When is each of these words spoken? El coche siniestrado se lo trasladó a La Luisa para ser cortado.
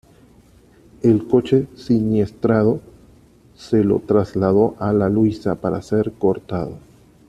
El 1.03 1.27
coche 1.27 1.67
siniestrado 1.75 2.79
se 3.55 3.83
lo 3.83 3.99
trasladó 3.99 4.75
a 4.79 4.93
La 4.93 5.09
Luisa 5.09 5.61
para 5.61 5.79
ser 5.83 6.13
cortado. 6.13 6.79